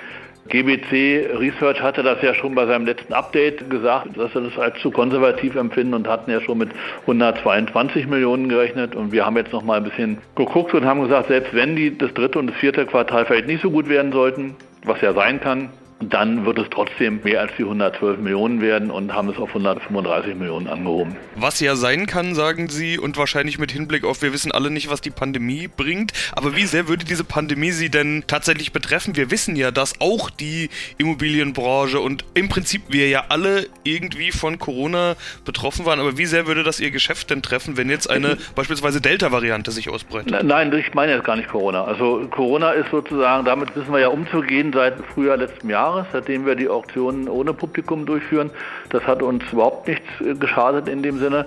GBC 0.49 1.37
Research 1.39 1.81
hatte 1.81 2.03
das 2.03 2.21
ja 2.23 2.35
schon 2.35 2.55
bei 2.55 2.67
seinem 2.67 2.85
letzten 2.85 3.13
Update 3.13 3.71
gesagt, 3.71 4.17
dass 4.17 4.33
sie 4.33 4.43
das 4.43 4.59
als 4.59 4.81
zu 4.81 4.91
konservativ 4.91 5.55
empfinden 5.55 5.95
und 5.95 6.09
hatten 6.09 6.31
ja 6.31 6.41
schon 6.41 6.59
mit 6.59 6.71
122 7.03 8.09
Millionen 8.09 8.49
gerechnet. 8.49 8.97
Und 8.97 9.13
wir 9.13 9.25
haben 9.25 9.37
jetzt 9.37 9.53
noch 9.53 9.63
mal 9.63 9.77
ein 9.77 9.85
bisschen 9.85 10.19
geguckt 10.35 10.75
und 10.75 10.85
haben 10.85 11.03
gesagt, 11.03 11.29
selbst 11.29 11.55
wenn 11.55 11.77
die 11.77 11.97
das 11.97 12.13
dritte 12.15 12.39
und 12.39 12.49
das 12.49 12.57
vierte 12.57 12.85
Quartal 12.87 13.27
vielleicht 13.27 13.47
nicht 13.47 13.63
so 13.63 13.71
gut 13.71 13.89
werden 13.89 14.11
sollten, 14.11 14.57
was 14.85 15.01
ja 15.01 15.13
sein 15.13 15.41
kann, 15.41 15.71
dann 16.01 16.47
wird 16.47 16.59
es 16.59 16.67
trotzdem 16.71 17.21
mehr 17.23 17.41
als 17.41 17.53
die 17.59 17.63
112 17.63 18.19
Millionen 18.19 18.63
werden 18.63 18.91
und 18.91 19.13
haben 19.13 19.29
es 19.29 19.37
auf 19.37 19.51
135 19.51 20.35
Millionen 20.35 20.67
angehoben. 20.67 21.17
Was 21.37 21.61
ja 21.61 21.77
sein 21.77 22.07
kann, 22.07 22.35
sagen 22.35 22.69
Sie, 22.69 22.99
und 22.99 23.19
wahrscheinlich 23.19 23.59
mit 23.59 23.71
Hinblick 23.71 24.05
auf, 24.05 24.23
wir 24.23 24.33
wissen 24.33 24.51
alle 24.51 24.71
nicht, 24.71 24.91
was 24.91 25.03
die 25.03 25.11
Pandemie 25.11 25.69
bringt, 25.69 26.13
aber 26.33 26.57
wie 26.57 26.65
sehr 26.65 26.89
würde 26.89 27.05
diese 27.05 27.25
Pandemie 27.25 27.71
Sie 27.73 27.91
denn 27.91 28.25
tatsächlich 28.27 28.73
betreffen? 28.73 29.15
Wir 29.15 29.31
wissen 29.31 29.57
ja, 29.57 29.71
dass 29.71 30.01
auch 30.01 30.31
die 30.31 30.71
Immobilienbranche 30.97 32.01
und 32.01 32.25
im 32.33 32.49
Prinzip 32.49 32.83
wir 32.89 33.09
ja 33.09 33.25
alle 33.29 33.67
irgendwie 33.85 34.33
von 34.33 34.59
Corona 34.59 35.17
betroffen 35.45 35.85
waren, 35.85 36.01
aber 36.01 36.17
wie 36.17 36.27
sehr 36.27 36.47
würde 36.47 36.63
das 36.63 36.81
Ihr 36.81 36.91
Geschäft 36.91 37.31
denn 37.31 37.43
treffen, 37.43 37.77
wenn 37.77 37.91
jetzt 37.91 38.09
eine 38.09 38.39
beispielsweise 38.55 39.03
Delta-Variante 39.03 39.71
sich 39.71 39.91
ausbreitet? 39.91 40.43
Nein, 40.45 40.73
ich 40.73 40.95
meine 40.95 41.13
jetzt 41.13 41.25
gar 41.25 41.37
nicht 41.37 41.51
Corona. 41.51 41.85
Also 41.85 42.27
Corona 42.31 42.71
ist 42.71 42.91
sozusagen, 42.91 43.45
damit 43.45 43.77
wissen 43.77 43.93
wir 43.93 44.01
ja 44.01 44.09
umzugehen 44.09 44.73
seit 44.73 44.95
Frühjahr 45.15 45.37
letzten 45.37 45.69
Jahres. 45.69 45.90
Jahres, 45.91 46.07
seitdem 46.13 46.47
wir 46.47 46.55
die 46.55 46.69
Auktionen 46.69 47.29
ohne 47.29 47.53
Publikum 47.53 48.07
durchführen. 48.07 48.51
Das 48.91 49.05
hat 49.07 49.23
uns 49.23 49.43
überhaupt 49.53 49.89
nichts 49.89 50.07
äh, 50.21 50.35
geschadet 50.35 50.89
in 50.89 51.03
dem 51.03 51.19
Sinne. 51.19 51.47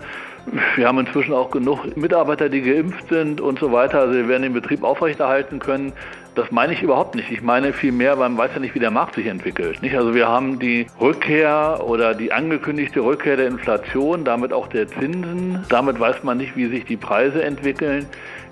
Wir 0.75 0.87
haben 0.87 0.99
inzwischen 0.99 1.33
auch 1.33 1.51
genug 1.51 1.95
Mitarbeiter, 1.95 2.49
die 2.49 2.61
geimpft 2.61 3.07
sind 3.07 3.39
und 3.39 3.59
so 3.59 3.71
weiter. 3.71 4.01
Also 4.01 4.13
wir 4.13 4.27
werden 4.27 4.43
den 4.43 4.53
Betrieb 4.53 4.83
aufrechterhalten 4.83 5.59
können. 5.59 5.93
Das 6.35 6.51
meine 6.51 6.73
ich 6.73 6.81
überhaupt 6.81 7.15
nicht. 7.15 7.31
Ich 7.31 7.41
meine 7.41 7.71
vielmehr, 7.71 8.19
weil 8.19 8.27
man 8.27 8.37
weiß 8.37 8.51
ja 8.55 8.59
nicht, 8.59 8.75
wie 8.75 8.79
der 8.79 8.91
Markt 8.91 9.15
sich 9.15 9.27
entwickelt. 9.27 9.81
Nicht? 9.81 9.95
Also 9.95 10.13
wir 10.13 10.27
haben 10.27 10.59
die 10.59 10.87
Rückkehr 10.99 11.79
oder 11.85 12.13
die 12.13 12.33
angekündigte 12.33 12.99
Rückkehr 12.99 13.37
der 13.37 13.47
Inflation, 13.47 14.25
damit 14.25 14.51
auch 14.51 14.67
der 14.67 14.87
Zinsen. 14.89 15.63
Damit 15.69 15.97
weiß 15.97 16.23
man 16.23 16.39
nicht, 16.39 16.57
wie 16.57 16.67
sich 16.67 16.83
die 16.83 16.97
Preise 16.97 17.41
entwickeln, 17.41 18.07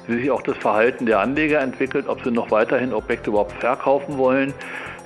wie 0.08 0.22
sich 0.22 0.32
auch 0.32 0.44
das 0.44 0.58
Verhalten 0.58 1.06
der 1.06 1.20
Anleger 1.20 1.60
entwickelt, 1.60 2.08
ob 2.08 2.24
sie 2.24 2.32
noch 2.32 2.52
weiterhin 2.52 2.94
Objekte 2.94 3.32
überhaupt 3.32 3.54
verkaufen 3.54 4.18
wollen. 4.18 4.54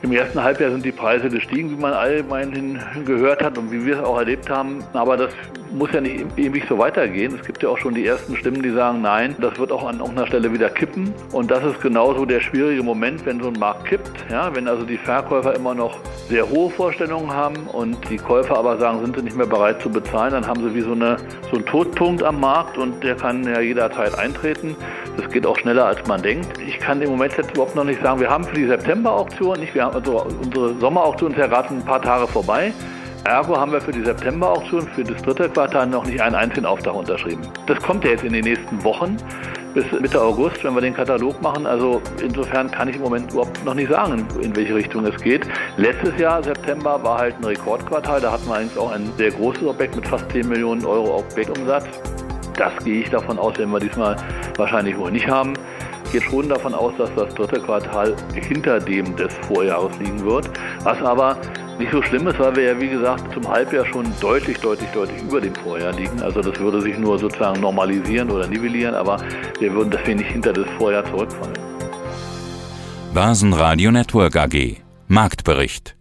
Im 0.06 0.12
ersten 0.12 0.44
Halbjahr 0.44 0.70
sind 0.70 0.86
die 0.86 0.92
Preise 0.92 1.30
gestiegen, 1.30 1.72
wie 1.72 1.82
man 1.82 1.92
allgemein 1.92 2.80
gehört 3.08 3.42
hat 3.44 3.58
und 3.58 3.72
wie 3.72 3.84
wir 3.88 3.98
es 3.98 4.04
auch 4.04 4.20
erlebt 4.20 4.48
haben. 4.52 4.84
Aber 4.94 5.18
das 5.18 5.32
muss 5.76 5.92
ja 5.92 6.02
nicht 6.02 6.26
ewig 6.38 6.64
so 6.70 6.78
weitergehen. 6.78 7.34
Es 7.40 7.46
gibt 7.46 7.64
ja 7.64 7.70
auch 7.70 7.78
schon 7.78 7.96
die 7.96 8.06
ersten 8.06 8.36
Stimmen, 8.38 8.62
die 8.62 8.70
sagen, 8.70 9.02
nein, 9.02 9.36
das 9.40 9.58
wird 9.58 9.72
auch 9.72 9.86
an 9.88 10.00
irgendeiner 10.00 10.28
Stelle 10.28 10.54
wieder 10.54 10.70
kippen. 10.70 11.14
Und 11.32 11.52
das 11.52 11.64
ist 11.64 11.82
genauso 11.82 12.26
der 12.26 12.40
schwierige 12.40 12.84
Moment, 12.84 13.26
wenn 13.26 13.42
so 13.42 13.50
ein 13.50 13.60
Markt 13.60 13.86
kippt. 13.86 14.12
Ja, 14.30 14.54
wenn 14.56 14.68
also 14.68 14.84
die 14.86 14.98
Verkäufer 14.98 15.56
immer 15.56 15.76
noch 15.76 15.98
sehr 16.30 16.48
hohe 16.50 16.70
Vorstellungen 16.70 17.32
haben 17.32 17.56
und 17.74 17.98
die 18.10 18.18
Käufer 18.18 18.58
aber 18.58 18.78
sagen, 18.78 19.02
sind 19.02 19.16
sie 19.16 19.24
nicht 19.24 19.36
mehr 19.36 19.46
bereit 19.46 19.82
zu 19.82 19.90
bezahlen, 19.90 20.34
dann 20.34 20.48
haben 20.48 20.64
sie 20.64 20.74
wie 20.74 20.82
so, 20.82 20.94
eine, 20.94 21.18
so 21.50 21.58
einen 21.58 21.66
Todpunkt 21.66 22.24
am 22.24 22.40
Markt 22.40 22.78
und 22.78 23.04
der 23.04 23.16
kann 23.16 23.44
ja 23.44 23.60
jederzeit 23.60 24.18
eintreten. 24.18 24.76
Das 25.18 25.30
geht 25.30 25.46
auch 25.46 25.58
schneller, 25.58 25.86
als 25.86 26.06
man 26.08 26.22
denkt. 26.22 26.60
Ich 26.60 26.80
kann 26.80 27.02
im 27.02 27.10
Moment 27.10 27.36
jetzt 27.38 27.52
überhaupt 27.52 27.76
noch 27.76 27.84
nicht 27.84 28.02
sagen, 28.02 28.20
wir 28.20 28.30
haben 28.30 28.44
für 28.44 28.56
die 28.56 28.66
September-Auktion, 28.66 29.60
nicht, 29.60 29.74
wir 29.74 29.84
haben 29.84 29.95
also 29.96 30.28
unsere 30.44 30.78
Sommer-Auktion 30.80 31.32
ist 31.32 31.38
ja 31.38 31.48
gerade 31.48 31.70
ein 31.70 31.84
paar 31.84 32.02
Tage 32.02 32.28
vorbei. 32.28 32.74
Ergo 33.24 33.58
haben 33.58 33.72
wir 33.72 33.82
für 33.82 33.94
die 33.94 34.04
September-Auktion, 34.04 34.88
für 34.90 35.04
das 35.04 35.20
dritte 35.24 35.50
Quartal 35.50 35.88
noch 35.88 36.06
nicht 36.06 36.22
einen 36.22 36.36
einzigen 36.36 36.66
Auftrag 36.66 36.94
unterschrieben. 36.94 37.42
Das 37.66 37.80
kommt 37.80 38.04
ja 38.04 38.12
jetzt 38.12 38.24
in 38.24 38.34
den 38.34 38.44
nächsten 38.44 38.84
Wochen 38.84 39.18
bis 39.74 39.86
Mitte 40.00 40.22
August, 40.22 40.64
wenn 40.64 40.76
wir 40.76 40.82
den 40.82 40.94
Katalog 40.94 41.42
machen. 41.42 41.66
Also 41.66 42.02
insofern 42.22 42.70
kann 42.70 42.90
ich 42.90 42.98
im 42.98 43.02
Moment 43.02 43.32
überhaupt 43.32 43.64
noch 43.66 43.74
nicht 43.74 43.90
sagen, 43.90 44.28
in 44.42 44.56
welche 44.56 44.76
Richtung 44.76 45.06
es 45.06 45.20
geht. 45.22 45.48
Letztes 45.78 46.20
Jahr, 46.20 46.44
September, 46.44 47.02
war 47.02 47.20
halt 47.20 47.36
ein 47.40 47.46
Rekordquartal. 47.46 48.22
Da 48.22 48.34
hatten 48.34 48.48
wir 48.48 48.56
eigentlich 48.56 48.78
auch 48.78 48.92
ein 48.92 49.12
sehr 49.18 49.32
großes 49.32 49.66
Objekt 49.66 49.96
mit 49.96 50.08
fast 50.08 50.30
10 50.32 50.48
Millionen 50.48 50.86
Euro 50.86 51.18
Objektumsatz. 51.18 51.86
Das 52.58 52.72
gehe 52.84 53.02
ich 53.02 53.10
davon 53.10 53.40
aus, 53.40 53.58
werden 53.58 53.72
wir 53.72 53.80
diesmal 53.80 54.16
wahrscheinlich 54.56 54.98
wohl 54.98 55.12
nicht 55.12 55.28
haben. 55.28 55.54
Gehe 56.16 56.30
schon 56.30 56.48
davon 56.48 56.74
aus, 56.74 56.94
dass 56.98 57.10
das 57.16 57.34
dritte 57.36 57.60
Quartal 57.60 58.16
hinter 58.34 58.80
dem 58.80 59.16
des 59.18 59.34
Vorjahres 59.48 59.92
liegen 60.00 60.24
wird, 60.24 60.50
was 60.84 60.98
aber 61.02 61.38
nicht 61.78 61.92
so 61.92 62.02
schlimm 62.02 62.26
ist, 62.28 62.40
weil 62.40 62.56
wir 62.56 62.64
ja 62.64 62.80
wie 62.80 62.88
gesagt 62.88 63.34
zum 63.34 63.46
Halbjahr 63.46 63.86
schon 63.88 64.06
deutlich, 64.22 64.58
deutlich, 64.60 64.88
deutlich 64.92 65.22
über 65.22 65.42
dem 65.42 65.54
Vorjahr 65.56 65.92
liegen. 65.92 66.22
Also 66.22 66.42
das 66.42 66.58
würde 66.58 66.80
sich 66.82 66.98
nur 66.98 67.20
sozusagen 67.20 67.60
normalisieren 67.60 68.32
oder 68.32 68.48
nivellieren, 68.48 68.96
aber 68.96 69.18
wir 69.60 69.74
würden 69.74 69.92
deswegen 69.92 70.20
nicht 70.20 70.32
hinter 70.32 70.54
das 70.54 70.66
Vorjahr 70.78 71.04
zurückfallen. 71.04 71.58
Börsenradio 73.14 73.92
Network 73.92 74.38
AG 74.38 74.78
Marktbericht 75.08 75.98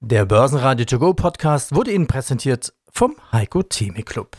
Der 0.00 0.24
Börsenradio 0.24 0.86
To 0.86 0.98
Go 0.98 1.12
Podcast 1.12 1.74
wurde 1.74 1.92
Ihnen 1.92 2.06
präsentiert 2.06 2.72
vom 2.90 3.14
Heiko 3.30 3.62
Theme 3.62 4.02
Club. 4.02 4.38